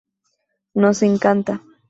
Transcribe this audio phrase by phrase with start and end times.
[0.73, 1.61] Nos encanta.